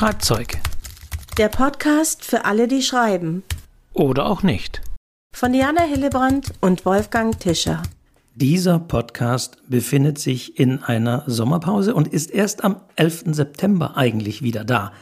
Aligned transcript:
Schreibzeug. 0.00 0.56
Der 1.36 1.50
Podcast 1.50 2.24
für 2.24 2.46
alle, 2.46 2.68
die 2.68 2.80
schreiben. 2.80 3.42
Oder 3.92 4.24
auch 4.24 4.42
nicht. 4.42 4.80
Von 5.36 5.52
Diana 5.52 5.82
Hillebrand 5.82 6.54
und 6.62 6.86
Wolfgang 6.86 7.38
Tischer. 7.38 7.82
Dieser 8.34 8.78
Podcast 8.78 9.58
befindet 9.68 10.18
sich 10.18 10.58
in 10.58 10.82
einer 10.82 11.24
Sommerpause 11.26 11.94
und 11.94 12.08
ist 12.08 12.30
erst 12.30 12.64
am 12.64 12.80
11. 12.96 13.24
September 13.32 13.98
eigentlich 13.98 14.40
wieder 14.40 14.64
da. 14.64 14.92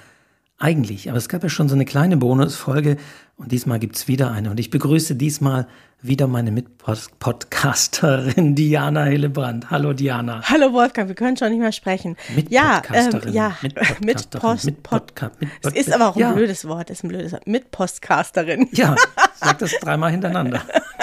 Eigentlich, 0.60 1.08
aber 1.08 1.18
es 1.18 1.28
gab 1.28 1.44
ja 1.44 1.48
schon 1.48 1.68
so 1.68 1.76
eine 1.76 1.84
kleine 1.84 2.16
Bonusfolge 2.16 2.96
und 3.36 3.52
diesmal 3.52 3.78
gibt's 3.78 4.08
wieder 4.08 4.32
eine. 4.32 4.50
Und 4.50 4.58
ich 4.58 4.70
begrüße 4.70 5.14
diesmal 5.14 5.68
wieder 6.02 6.26
meine 6.26 6.50
Mitpodcasterin 6.50 8.54
Diana 8.56 9.04
Hillebrand. 9.04 9.70
Hallo 9.70 9.92
Diana. 9.92 10.42
Hallo 10.42 10.72
Wolfgang, 10.72 11.06
wir 11.06 11.14
können 11.14 11.36
schon 11.36 11.50
nicht 11.50 11.60
mehr 11.60 11.70
sprechen. 11.70 12.16
Mitpodcasterin. 12.34 13.32
Ja, 13.32 13.56
ähm, 13.62 13.70
ja. 13.76 13.82
mit 14.04 14.30
Post, 14.30 14.64
mit 14.64 14.82
Podcast. 14.82 15.36
Es 15.62 15.74
ist 15.74 15.92
aber 15.92 16.08
auch 16.08 16.16
ein 16.16 16.22
ja. 16.22 16.32
blödes 16.32 16.66
Wort, 16.66 16.90
ist 16.90 17.04
ein 17.04 17.08
blödes 17.08 17.30
Wort. 17.30 17.46
Mitpostcasterin. 17.46 18.68
Ja, 18.72 18.96
sag 19.40 19.58
das 19.58 19.72
dreimal 19.80 20.10
hintereinander. 20.10 20.62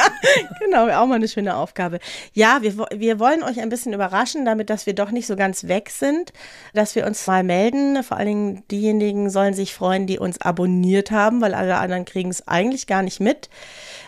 genau, 0.59 0.87
auch 0.89 1.07
mal 1.07 1.15
eine 1.15 1.27
schöne 1.27 1.55
Aufgabe. 1.55 1.99
Ja, 2.33 2.61
wir, 2.61 2.77
wir 2.93 3.19
wollen 3.19 3.43
euch 3.43 3.59
ein 3.59 3.69
bisschen 3.69 3.93
überraschen, 3.93 4.45
damit, 4.45 4.69
dass 4.69 4.85
wir 4.85 4.93
doch 4.93 5.11
nicht 5.11 5.27
so 5.27 5.35
ganz 5.35 5.67
weg 5.67 5.89
sind, 5.89 6.33
dass 6.73 6.95
wir 6.95 7.05
uns 7.05 7.25
mal 7.27 7.43
melden. 7.43 8.03
Vor 8.03 8.17
allen 8.17 8.27
Dingen 8.27 8.63
diejenigen 8.69 9.29
sollen 9.29 9.53
sich 9.53 9.73
freuen, 9.73 10.07
die 10.07 10.19
uns 10.19 10.41
abonniert 10.41 11.11
haben, 11.11 11.41
weil 11.41 11.53
alle 11.53 11.77
anderen 11.77 12.05
kriegen 12.05 12.29
es 12.29 12.47
eigentlich 12.47 12.87
gar 12.87 13.01
nicht 13.01 13.19
mit. 13.19 13.49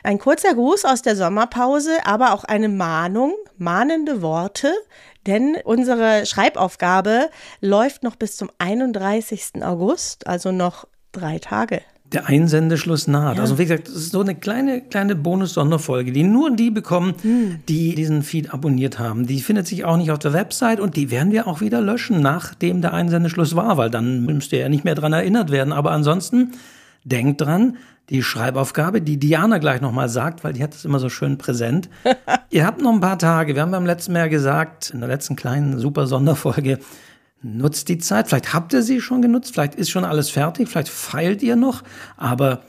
Ein 0.03 0.19
kurzer 0.19 0.53
Gruß 0.53 0.85
aus 0.85 1.01
der 1.01 1.15
Sommerpause, 1.15 1.97
aber 2.05 2.33
auch 2.33 2.43
eine 2.43 2.69
Mahnung, 2.69 3.33
mahnende 3.57 4.21
Worte, 4.21 4.73
denn 5.25 5.57
unsere 5.63 6.25
Schreibaufgabe 6.25 7.29
läuft 7.59 8.03
noch 8.03 8.15
bis 8.15 8.37
zum 8.37 8.49
31. 8.59 9.61
August, 9.61 10.25
also 10.25 10.51
noch 10.51 10.87
drei 11.11 11.39
Tage. 11.39 11.81
Der 12.13 12.27
Einsendeschluss 12.27 13.07
naht. 13.07 13.35
Ja. 13.35 13.41
Also 13.41 13.57
wie 13.57 13.63
gesagt, 13.63 13.89
das 13.89 13.95
ist 13.95 14.11
so 14.13 14.21
eine 14.21 14.33
kleine, 14.33 14.81
kleine 14.81 15.15
Bonus-Sonderfolge, 15.15 16.13
die 16.13 16.23
nur 16.23 16.55
die 16.55 16.71
bekommen, 16.71 17.15
hm. 17.21 17.59
die 17.67 17.95
diesen 17.95 18.23
Feed 18.23 18.53
abonniert 18.53 18.97
haben. 18.97 19.27
Die 19.27 19.41
findet 19.41 19.67
sich 19.67 19.83
auch 19.83 19.97
nicht 19.97 20.11
auf 20.11 20.19
der 20.19 20.31
Website 20.31 20.79
und 20.79 20.95
die 20.95 21.11
werden 21.11 21.33
wir 21.33 21.47
auch 21.47 21.59
wieder 21.59 21.81
löschen, 21.81 22.21
nachdem 22.21 22.81
der 22.81 22.93
Einsendeschluss 22.93 23.55
war, 23.55 23.75
weil 23.75 23.89
dann 23.89 24.25
müsst 24.25 24.53
ihr 24.53 24.59
ja 24.59 24.69
nicht 24.69 24.85
mehr 24.85 24.95
dran 24.95 25.11
erinnert 25.11 25.51
werden. 25.51 25.73
Aber 25.73 25.91
ansonsten 25.91 26.53
denkt 27.03 27.41
dran, 27.41 27.77
die 28.09 28.23
Schreibaufgabe, 28.23 29.01
die 29.01 29.17
Diana 29.17 29.57
gleich 29.57 29.81
nochmal 29.81 30.07
sagt, 30.07 30.43
weil 30.43 30.53
die 30.53 30.63
hat 30.63 30.73
es 30.73 30.85
immer 30.85 30.99
so 30.99 31.09
schön 31.09 31.37
präsent. 31.37 31.89
ihr 32.49 32.65
habt 32.65 32.81
noch 32.81 32.93
ein 32.93 33.01
paar 33.01 33.19
Tage. 33.19 33.53
Wir 33.53 33.61
haben 33.61 33.71
beim 33.71 33.85
letzten 33.85 34.13
Mal 34.13 34.29
gesagt, 34.29 34.91
in 34.91 35.01
der 35.01 35.09
letzten 35.09 35.35
kleinen 35.35 35.77
super 35.77 36.07
Sonderfolge, 36.07 36.79
Nutzt 37.41 37.89
die 37.89 37.99
Zeit. 37.99 38.27
Vielleicht 38.27 38.53
habt 38.53 38.73
ihr 38.73 38.81
sie 38.81 38.99
schon 38.99 39.21
genutzt, 39.21 39.53
vielleicht 39.53 39.75
ist 39.75 39.89
schon 39.89 40.05
alles 40.05 40.29
fertig, 40.29 40.69
vielleicht 40.69 40.89
feilt 40.89 41.43
ihr 41.43 41.55
noch, 41.55 41.83
aber 42.15 42.63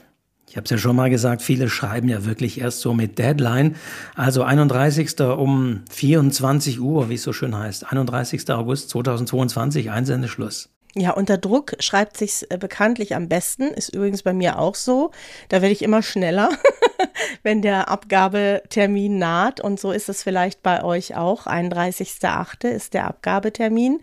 ich 0.49 0.57
habe 0.57 0.65
es 0.65 0.71
ja 0.71 0.79
schon 0.79 0.95
mal 0.95 1.11
gesagt, 1.11 1.43
viele 1.43 1.69
schreiben 1.69 2.09
ja 2.09 2.25
wirklich 2.25 2.59
erst 2.59 2.81
so 2.81 2.95
mit 2.95 3.19
Deadline. 3.19 3.75
Also 4.15 4.41
31. 4.41 5.19
um 5.21 5.81
24 5.91 6.79
Uhr, 6.79 7.09
wie 7.09 7.15
es 7.15 7.23
so 7.23 7.33
schön 7.33 7.55
heißt. 7.55 7.91
31. 7.91 8.49
August 8.49 8.89
2022, 8.89 9.91
Einsendeschluss. 9.91 10.69
Ja, 10.95 11.11
unter 11.11 11.37
Druck 11.37 11.75
schreibt 11.79 12.17
sich's 12.17 12.41
äh, 12.41 12.57
bekanntlich 12.57 13.15
am 13.15 13.29
besten, 13.29 13.65
ist 13.65 13.89
übrigens 13.89 14.23
bei 14.23 14.33
mir 14.33 14.57
auch 14.57 14.73
so. 14.73 15.11
Da 15.49 15.61
werde 15.61 15.71
ich 15.71 15.83
immer 15.83 16.01
schneller, 16.01 16.49
wenn 17.43 17.61
der 17.61 17.89
Abgabetermin 17.89 19.17
naht. 19.17 19.61
Und 19.61 19.79
so 19.79 19.91
ist 19.91 20.09
es 20.09 20.23
vielleicht 20.23 20.63
bei 20.63 20.83
euch 20.83 21.15
auch. 21.15 21.47
31.8. 21.47 22.67
ist 22.67 22.93
der 22.93 23.07
Abgabetermin. 23.07 23.99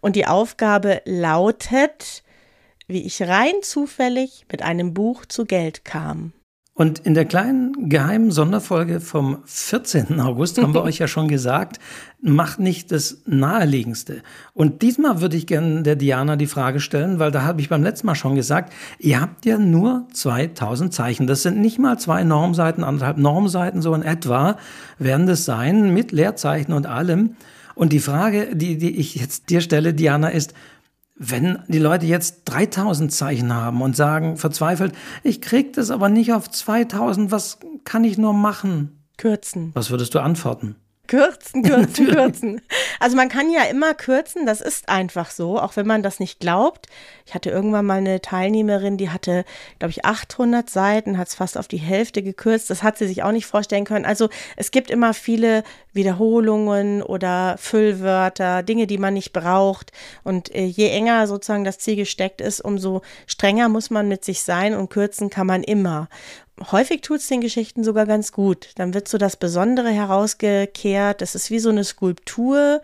Und 0.00 0.16
die 0.16 0.26
Aufgabe 0.26 1.02
lautet, 1.04 2.22
wie 2.86 3.04
ich 3.04 3.22
rein 3.22 3.54
zufällig 3.62 4.46
mit 4.50 4.62
einem 4.62 4.94
Buch 4.94 5.26
zu 5.26 5.44
Geld 5.44 5.84
kam. 5.84 6.32
Und 6.78 7.00
in 7.00 7.14
der 7.14 7.24
kleinen 7.24 7.88
geheimen 7.88 8.30
Sonderfolge 8.30 9.00
vom 9.00 9.38
14. 9.46 10.20
August 10.20 10.62
haben 10.62 10.74
wir 10.74 10.82
euch 10.84 10.98
ja 10.98 11.08
schon 11.08 11.26
gesagt, 11.26 11.80
macht 12.20 12.60
nicht 12.60 12.92
das 12.92 13.22
Naheliegendste. 13.26 14.22
Und 14.54 14.80
diesmal 14.82 15.20
würde 15.20 15.36
ich 15.36 15.48
gerne 15.48 15.82
der 15.82 15.96
Diana 15.96 16.36
die 16.36 16.46
Frage 16.46 16.78
stellen, 16.78 17.18
weil 17.18 17.32
da 17.32 17.42
habe 17.42 17.60
ich 17.60 17.68
beim 17.68 17.82
letzten 17.82 18.06
Mal 18.06 18.14
schon 18.14 18.36
gesagt, 18.36 18.72
ihr 19.00 19.20
habt 19.20 19.44
ja 19.44 19.58
nur 19.58 20.06
2000 20.12 20.94
Zeichen. 20.94 21.26
Das 21.26 21.42
sind 21.42 21.60
nicht 21.60 21.80
mal 21.80 21.98
zwei 21.98 22.22
Normseiten, 22.22 22.84
anderthalb 22.84 23.18
Normseiten, 23.18 23.82
so 23.82 23.92
in 23.92 24.02
etwa 24.02 24.56
werden 25.00 25.26
das 25.26 25.44
sein, 25.44 25.92
mit 25.92 26.12
Leerzeichen 26.12 26.72
und 26.72 26.86
allem. 26.86 27.34
Und 27.74 27.92
die 27.92 27.98
Frage, 27.98 28.54
die, 28.54 28.78
die 28.78 29.00
ich 29.00 29.16
jetzt 29.16 29.50
dir 29.50 29.62
stelle, 29.62 29.94
Diana, 29.94 30.28
ist, 30.28 30.54
wenn 31.18 31.58
die 31.68 31.78
Leute 31.78 32.06
jetzt 32.06 32.42
3000 32.46 33.12
Zeichen 33.12 33.52
haben 33.52 33.82
und 33.82 33.96
sagen 33.96 34.36
verzweifelt, 34.36 34.94
ich 35.24 35.40
krieg 35.40 35.72
das 35.72 35.90
aber 35.90 36.08
nicht 36.08 36.32
auf 36.32 36.48
2000, 36.48 37.30
was 37.30 37.58
kann 37.84 38.04
ich 38.04 38.18
nur 38.18 38.32
machen? 38.32 39.02
Kürzen. 39.16 39.72
Was 39.74 39.90
würdest 39.90 40.14
du 40.14 40.20
antworten? 40.20 40.76
Kürzen, 41.08 41.62
kürzen, 41.62 42.06
kürzen. 42.10 42.60
Also 42.98 43.16
man 43.16 43.28
kann 43.28 43.50
ja 43.50 43.64
immer 43.64 43.94
kürzen, 43.94 44.46
das 44.46 44.60
ist 44.60 44.88
einfach 44.88 45.30
so, 45.30 45.58
auch 45.58 45.76
wenn 45.76 45.86
man 45.86 46.02
das 46.02 46.20
nicht 46.20 46.40
glaubt. 46.40 46.86
Ich 47.26 47.34
hatte 47.34 47.50
irgendwann 47.50 47.86
mal 47.86 47.98
eine 47.98 48.20
Teilnehmerin, 48.20 48.96
die 48.96 49.10
hatte, 49.10 49.44
glaube 49.78 49.90
ich, 49.90 50.04
800 50.04 50.68
Seiten, 50.68 51.18
hat 51.18 51.28
es 51.28 51.34
fast 51.34 51.58
auf 51.58 51.68
die 51.68 51.78
Hälfte 51.78 52.22
gekürzt. 52.22 52.70
Das 52.70 52.82
hat 52.82 52.98
sie 52.98 53.06
sich 53.06 53.22
auch 53.22 53.32
nicht 53.32 53.46
vorstellen 53.46 53.84
können. 53.84 54.04
Also 54.04 54.28
es 54.56 54.70
gibt 54.70 54.90
immer 54.90 55.14
viele 55.14 55.62
Wiederholungen 55.92 57.02
oder 57.02 57.56
Füllwörter, 57.58 58.62
Dinge, 58.62 58.86
die 58.86 58.98
man 58.98 59.14
nicht 59.14 59.32
braucht. 59.32 59.92
Und 60.24 60.54
äh, 60.54 60.64
je 60.64 60.88
enger 60.88 61.26
sozusagen 61.26 61.64
das 61.64 61.78
Ziel 61.78 61.96
gesteckt 61.96 62.40
ist, 62.40 62.60
umso 62.60 63.02
strenger 63.26 63.68
muss 63.68 63.90
man 63.90 64.08
mit 64.08 64.24
sich 64.24 64.42
sein 64.42 64.74
und 64.74 64.90
kürzen 64.90 65.30
kann 65.30 65.46
man 65.46 65.62
immer 65.62 66.08
häufig 66.72 67.00
tut 67.00 67.18
es 67.18 67.28
den 67.28 67.40
Geschichten 67.40 67.84
sogar 67.84 68.06
ganz 68.06 68.32
gut. 68.32 68.70
Dann 68.76 68.94
wird 68.94 69.08
so 69.08 69.18
das 69.18 69.36
Besondere 69.36 69.90
herausgekehrt. 69.90 71.20
Das 71.20 71.34
ist 71.34 71.50
wie 71.50 71.58
so 71.58 71.70
eine 71.70 71.84
Skulptur, 71.84 72.82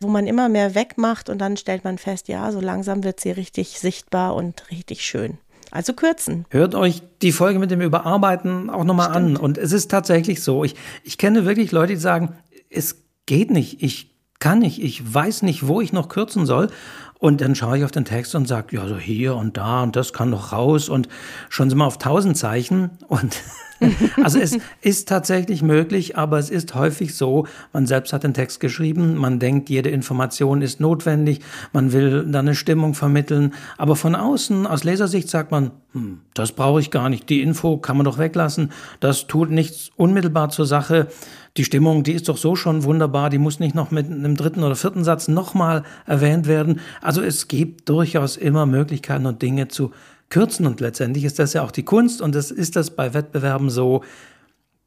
wo 0.00 0.08
man 0.08 0.26
immer 0.26 0.48
mehr 0.48 0.74
wegmacht 0.74 1.28
und 1.28 1.38
dann 1.38 1.56
stellt 1.56 1.84
man 1.84 1.98
fest, 1.98 2.28
ja, 2.28 2.50
so 2.52 2.60
langsam 2.60 3.04
wird 3.04 3.20
sie 3.20 3.30
richtig 3.30 3.78
sichtbar 3.78 4.34
und 4.34 4.70
richtig 4.70 5.02
schön. 5.02 5.38
Also 5.70 5.92
kürzen. 5.92 6.46
Hört 6.50 6.74
euch 6.74 7.02
die 7.22 7.32
Folge 7.32 7.58
mit 7.58 7.70
dem 7.70 7.80
Überarbeiten 7.80 8.70
auch 8.70 8.84
nochmal 8.84 9.10
an. 9.10 9.36
Und 9.36 9.58
es 9.58 9.72
ist 9.72 9.90
tatsächlich 9.90 10.42
so. 10.42 10.64
Ich, 10.64 10.74
ich 11.02 11.18
kenne 11.18 11.44
wirklich 11.44 11.72
Leute, 11.72 11.94
die 11.94 12.00
sagen, 12.00 12.34
es 12.70 13.02
geht 13.26 13.50
nicht, 13.50 13.82
ich 13.82 14.15
kann 14.38 14.60
nicht, 14.60 14.82
ich 14.82 15.14
weiß 15.14 15.42
nicht, 15.42 15.66
wo 15.66 15.80
ich 15.80 15.92
noch 15.92 16.08
kürzen 16.08 16.46
soll. 16.46 16.68
Und 17.18 17.40
dann 17.40 17.54
schaue 17.54 17.78
ich 17.78 17.84
auf 17.84 17.90
den 17.90 18.04
Text 18.04 18.34
und 18.34 18.46
sage, 18.46 18.76
ja, 18.76 18.86
so 18.86 18.98
hier 18.98 19.36
und 19.36 19.56
da 19.56 19.82
und 19.82 19.96
das 19.96 20.12
kann 20.12 20.30
noch 20.30 20.52
raus. 20.52 20.88
Und 20.88 21.08
schon 21.48 21.70
sind 21.70 21.78
wir 21.78 21.86
auf 21.86 21.98
tausend 21.98 22.36
Zeichen. 22.36 22.90
Und 23.08 23.42
also 24.22 24.38
es 24.38 24.58
ist 24.80 25.08
tatsächlich 25.08 25.62
möglich, 25.62 26.16
aber 26.16 26.38
es 26.38 26.50
ist 26.50 26.74
häufig 26.74 27.14
so, 27.14 27.46
man 27.72 27.86
selbst 27.86 28.12
hat 28.12 28.24
den 28.24 28.34
Text 28.34 28.60
geschrieben, 28.60 29.16
man 29.16 29.38
denkt, 29.38 29.68
jede 29.70 29.90
Information 29.90 30.62
ist 30.62 30.80
notwendig, 30.80 31.40
man 31.72 31.92
will 31.92 32.26
da 32.26 32.40
eine 32.40 32.54
Stimmung 32.54 32.94
vermitteln, 32.94 33.54
aber 33.78 33.96
von 33.96 34.14
außen, 34.14 34.66
aus 34.66 34.84
Lesersicht 34.84 35.28
sagt 35.28 35.50
man, 35.50 35.70
hm, 35.92 36.20
das 36.34 36.52
brauche 36.52 36.80
ich 36.80 36.90
gar 36.90 37.08
nicht, 37.08 37.28
die 37.28 37.42
Info 37.42 37.76
kann 37.76 37.96
man 37.96 38.04
doch 38.04 38.18
weglassen, 38.18 38.72
das 39.00 39.26
tut 39.26 39.50
nichts 39.50 39.90
unmittelbar 39.96 40.48
zur 40.50 40.66
Sache 40.66 41.08
die 41.56 41.64
Stimmung, 41.64 42.02
die 42.02 42.12
ist 42.12 42.28
doch 42.28 42.36
so 42.36 42.54
schon 42.54 42.84
wunderbar, 42.84 43.30
die 43.30 43.38
muss 43.38 43.60
nicht 43.60 43.74
noch 43.74 43.90
mit 43.90 44.10
einem 44.10 44.36
dritten 44.36 44.62
oder 44.62 44.76
vierten 44.76 45.04
Satz 45.04 45.28
nochmal 45.28 45.84
erwähnt 46.04 46.46
werden. 46.46 46.80
Also 47.00 47.22
es 47.22 47.48
gibt 47.48 47.88
durchaus 47.88 48.36
immer 48.36 48.66
Möglichkeiten 48.66 49.26
und 49.26 49.40
Dinge 49.40 49.68
zu 49.68 49.92
kürzen 50.28 50.66
und 50.66 50.80
letztendlich 50.80 51.24
ist 51.24 51.38
das 51.38 51.52
ja 51.52 51.62
auch 51.62 51.70
die 51.70 51.84
Kunst 51.84 52.20
und 52.20 52.34
das 52.34 52.50
ist 52.50 52.76
das 52.76 52.90
bei 52.90 53.14
Wettbewerben 53.14 53.70
so, 53.70 54.02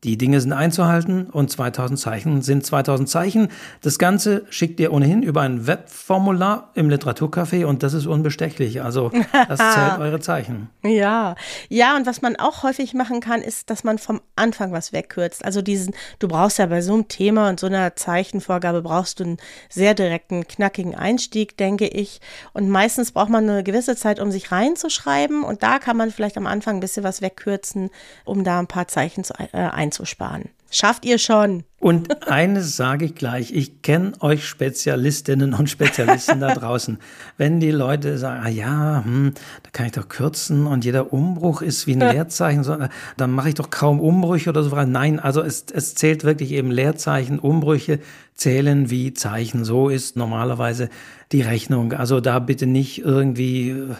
die 0.06 0.18
Dinge 0.18 0.40
sind 0.40 0.54
einzuhalten 0.54 1.30
und 1.30 1.52
2000 1.52 2.00
Zeichen 2.00 2.42
sind 2.42 2.66
2000 2.66 3.10
Zeichen. 3.10 3.50
Das 3.82 4.00
Ganze 4.00 4.46
schickt 4.50 4.80
ihr 4.80 4.94
ohnehin 4.94 5.24
über 5.24 5.42
ein 5.42 5.68
Webformular 5.68 6.72
im 6.74 6.90
Literaturcafé 6.90 7.66
und 7.66 7.84
das 7.84 7.94
ist 7.94 8.06
unbestechlich. 8.06 8.82
Also 8.82 9.12
das 9.50 9.60
zählt 9.74 10.00
eure 10.00 10.22
Zeichen. 10.22 10.70
Ja, 10.84 11.36
ja 11.68 11.98
und 11.98 12.06
was 12.06 12.22
man 12.22 12.38
auch 12.38 12.64
häufig 12.64 12.94
machen 12.94 13.20
kann, 13.20 13.42
ist, 13.42 13.70
dass 13.70 13.84
man 13.84 13.98
vom 13.98 14.22
Anfang 14.38 14.72
was 14.72 14.94
wegkürzt. 14.94 15.44
Also 15.44 15.62
diesen, 15.62 15.94
du 16.20 16.30
brauchst 16.30 16.60
ja 16.60 16.68
bei 16.68 16.82
so 16.82 16.94
einem 16.94 17.10
Thema 17.10 17.50
und 17.50 17.60
so 17.60 17.68
einer 17.68 17.98
Zeichenvorgabe 17.98 18.82
brauchst 18.82 19.20
du 19.20 19.26
einen 19.26 19.38
sehr 19.68 19.96
direkten, 19.96 20.48
knackigen 20.48 20.96
Einstieg, 20.96 21.58
denke 21.58 21.88
ich. 21.88 22.22
Und 22.54 22.70
meistens 22.70 23.12
braucht 23.12 23.30
man 23.30 23.50
eine 23.50 23.64
gewisse 23.64 23.98
Zeit, 23.98 24.22
um 24.22 24.32
sich 24.32 24.50
reinzuschreiben 24.50 25.44
und 25.44 25.62
da 25.62 25.78
kann 25.78 25.98
man 25.98 26.10
vielleicht 26.10 26.38
am 26.38 26.48
Anfang 26.48 26.78
ein 26.78 26.80
bisschen 26.80 27.04
was 27.04 27.22
wegkürzen, 27.22 27.90
um 28.24 28.46
da 28.46 28.60
ein 28.60 28.68
paar 28.68 28.88
Zeichen 28.88 29.26
zu, 29.26 29.34
äh, 29.38 29.58
einzusparen. 29.90 30.50
Schafft 30.72 31.04
ihr 31.04 31.18
schon. 31.18 31.64
Und 31.80 32.30
eines 32.30 32.78
sage 32.78 33.06
ich 33.06 33.16
gleich, 33.16 33.52
ich 33.52 33.82
kenne 33.82 34.12
euch 34.20 34.48
Spezialistinnen 34.48 35.56
und 35.56 35.68
Spezialisten 35.68 36.42
da 36.42 36.54
draußen. 36.54 37.00
Wenn 37.38 37.60
die 37.60 37.72
Leute 37.72 38.20
sagen, 38.20 38.42
ah 38.46 38.50
ja, 38.50 39.04
hm, 39.04 39.34
da 39.64 39.70
kann 39.72 39.88
ich 39.88 39.94
doch 39.94 40.08
kürzen 40.08 40.68
und 40.68 40.86
jeder 40.86 41.12
Umbruch 41.12 41.64
ist 41.64 41.88
wie 41.88 41.94
ein 41.94 42.00
Leerzeichen, 42.14 42.64
so, 42.64 42.78
dann 43.18 43.32
mache 43.32 43.50
ich 43.50 43.56
doch 43.56 43.72
kaum 43.72 44.00
Umbrüche 44.00 44.52
oder 44.52 44.62
so. 44.62 44.76
Nein, 44.76 45.20
also 45.20 45.42
es, 45.42 45.66
es 45.74 45.96
zählt 45.96 46.24
wirklich 46.24 46.52
eben 46.52 46.70
Leerzeichen, 46.70 47.40
Umbrüche 47.40 48.00
zählen 48.36 48.92
wie 48.92 49.14
Zeichen. 49.14 49.66
So 49.66 49.90
ist 49.90 50.18
normalerweise 50.18 50.90
die 51.32 51.42
Rechnung. 51.42 51.94
Also 51.94 52.20
da 52.20 52.38
bitte 52.38 52.68
nicht 52.68 53.00
irgendwie 53.00 53.72
äh, 53.72 53.96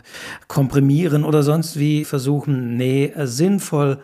komprimieren 0.48 1.24
oder 1.24 1.42
sonst 1.42 1.80
wie 1.80 2.06
versuchen. 2.06 2.78
Nee, 2.78 3.12
sinnvoll 3.24 3.98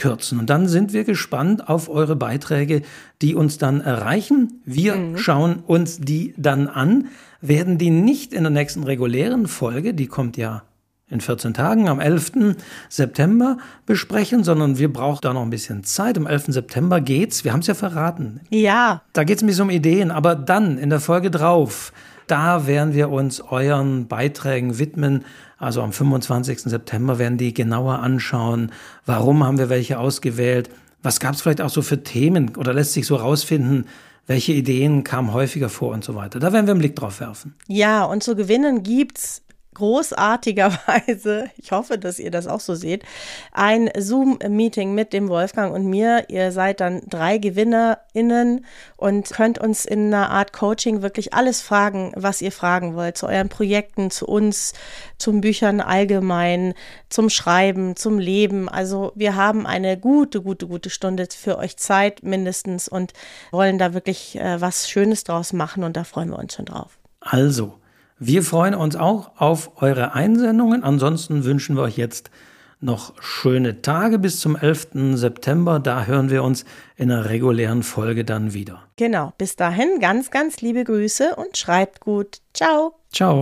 kürzen. 0.00 0.40
Und 0.40 0.50
dann 0.50 0.66
sind 0.66 0.92
wir 0.92 1.04
gespannt 1.04 1.68
auf 1.68 1.88
eure 1.88 2.16
Beiträge, 2.16 2.82
die 3.22 3.34
uns 3.34 3.58
dann 3.58 3.80
erreichen. 3.80 4.62
Wir 4.64 4.96
mhm. 4.96 5.16
schauen 5.18 5.62
uns 5.66 6.00
die 6.00 6.34
dann 6.36 6.66
an, 6.66 7.08
werden 7.40 7.78
die 7.78 7.90
nicht 7.90 8.32
in 8.32 8.42
der 8.42 8.50
nächsten 8.50 8.82
regulären 8.82 9.46
Folge, 9.46 9.94
die 9.94 10.06
kommt 10.06 10.36
ja 10.36 10.62
in 11.10 11.20
14 11.20 11.54
Tagen 11.54 11.88
am 11.88 12.00
11. 12.00 12.56
September 12.88 13.58
besprechen, 13.84 14.44
sondern 14.44 14.78
wir 14.78 14.92
brauchen 14.92 15.18
da 15.22 15.34
noch 15.34 15.42
ein 15.42 15.50
bisschen 15.50 15.84
Zeit. 15.84 16.16
Am 16.16 16.26
11. 16.26 16.46
September 16.48 17.00
geht's, 17.00 17.44
wir 17.44 17.52
haben 17.52 17.60
es 17.60 17.66
ja 17.66 17.74
verraten. 17.74 18.40
Ja. 18.48 19.02
Da 19.12 19.24
geht 19.24 19.38
es 19.38 19.42
ein 19.42 19.46
bisschen 19.46 19.64
um 19.64 19.70
Ideen, 19.70 20.10
aber 20.10 20.34
dann 20.34 20.78
in 20.78 20.88
der 20.88 21.00
Folge 21.00 21.30
drauf, 21.30 21.92
da 22.30 22.66
werden 22.66 22.94
wir 22.94 23.10
uns 23.10 23.40
euren 23.40 24.06
Beiträgen 24.06 24.78
widmen. 24.78 25.24
Also 25.58 25.82
am 25.82 25.92
25. 25.92 26.62
September 26.62 27.18
werden 27.18 27.38
die 27.38 27.52
genauer 27.52 27.98
anschauen. 27.98 28.72
Warum 29.06 29.44
haben 29.44 29.58
wir 29.58 29.68
welche 29.68 29.98
ausgewählt? 29.98 30.70
Was 31.02 31.20
gab 31.20 31.34
es 31.34 31.42
vielleicht 31.42 31.60
auch 31.60 31.70
so 31.70 31.82
für 31.82 32.02
Themen 32.02 32.56
oder 32.56 32.72
lässt 32.72 32.92
sich 32.92 33.06
so 33.06 33.16
rausfinden, 33.16 33.86
welche 34.26 34.52
Ideen 34.52 35.02
kamen 35.02 35.32
häufiger 35.32 35.68
vor 35.68 35.92
und 35.92 36.04
so 36.04 36.14
weiter. 36.14 36.38
Da 36.38 36.52
werden 36.52 36.66
wir 36.66 36.72
einen 36.72 36.80
Blick 36.80 36.94
drauf 36.94 37.18
werfen. 37.18 37.54
Ja, 37.66 38.04
und 38.04 38.22
zu 38.22 38.36
gewinnen 38.36 38.84
gibt's 38.84 39.42
großartigerweise, 39.74 41.50
ich 41.56 41.70
hoffe, 41.72 41.98
dass 41.98 42.18
ihr 42.18 42.30
das 42.30 42.46
auch 42.46 42.60
so 42.60 42.74
seht, 42.74 43.04
ein 43.52 43.88
Zoom-Meeting 43.96 44.94
mit 44.94 45.12
dem 45.12 45.28
Wolfgang 45.28 45.72
und 45.72 45.86
mir. 45.86 46.24
Ihr 46.28 46.52
seid 46.52 46.80
dann 46.80 47.02
drei 47.08 47.38
GewinnerInnen 47.38 48.64
und 48.96 49.30
könnt 49.30 49.58
uns 49.58 49.84
in 49.84 50.12
einer 50.12 50.30
Art 50.30 50.52
Coaching 50.52 51.02
wirklich 51.02 51.34
alles 51.34 51.62
fragen, 51.62 52.12
was 52.16 52.42
ihr 52.42 52.52
fragen 52.52 52.94
wollt, 52.94 53.16
zu 53.16 53.26
euren 53.26 53.48
Projekten, 53.48 54.10
zu 54.10 54.26
uns, 54.26 54.72
zum 55.18 55.40
Büchern 55.40 55.80
allgemein, 55.80 56.74
zum 57.08 57.30
Schreiben, 57.30 57.96
zum 57.96 58.18
Leben. 58.18 58.68
Also 58.68 59.12
wir 59.14 59.36
haben 59.36 59.66
eine 59.66 59.96
gute, 59.98 60.42
gute, 60.42 60.66
gute 60.66 60.90
Stunde 60.90 61.28
für 61.30 61.58
euch 61.58 61.76
Zeit 61.76 62.22
mindestens 62.22 62.88
und 62.88 63.12
wollen 63.52 63.78
da 63.78 63.94
wirklich 63.94 64.38
äh, 64.38 64.60
was 64.60 64.88
Schönes 64.88 65.24
draus 65.24 65.52
machen 65.52 65.84
und 65.84 65.96
da 65.96 66.04
freuen 66.04 66.30
wir 66.30 66.38
uns 66.38 66.54
schon 66.54 66.64
drauf. 66.64 66.98
Also, 67.20 67.79
wir 68.20 68.42
freuen 68.42 68.74
uns 68.74 68.96
auch 68.96 69.32
auf 69.36 69.82
eure 69.82 70.12
Einsendungen. 70.12 70.84
Ansonsten 70.84 71.44
wünschen 71.44 71.74
wir 71.74 71.82
euch 71.82 71.96
jetzt 71.96 72.30
noch 72.78 73.14
schöne 73.20 73.80
Tage 73.80 74.18
bis 74.18 74.40
zum 74.40 74.56
11. 74.56 75.14
September. 75.14 75.80
Da 75.80 76.04
hören 76.04 76.30
wir 76.30 76.44
uns 76.44 76.66
in 76.96 77.10
einer 77.10 77.30
regulären 77.30 77.82
Folge 77.82 78.26
dann 78.26 78.52
wieder. 78.52 78.82
Genau. 78.96 79.32
Bis 79.38 79.56
dahin 79.56 80.00
ganz, 80.00 80.30
ganz 80.30 80.60
liebe 80.60 80.84
Grüße 80.84 81.34
und 81.34 81.56
schreibt 81.56 82.00
gut. 82.00 82.40
Ciao. 82.52 82.94
Ciao. 83.10 83.38